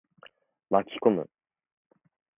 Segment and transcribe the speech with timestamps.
[0.71, 1.29] 巻き込む。